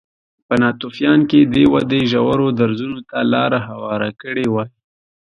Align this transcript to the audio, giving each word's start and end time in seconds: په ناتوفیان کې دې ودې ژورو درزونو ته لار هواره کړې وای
په 0.47 0.53
ناتوفیان 0.61 1.19
کې 1.29 1.39
دې 1.53 1.63
ودې 1.73 2.01
ژورو 2.11 2.47
درزونو 2.59 2.99
ته 3.09 3.17
لار 3.33 3.51
هواره 3.69 4.09
کړې 4.21 4.45
وای 4.49 4.69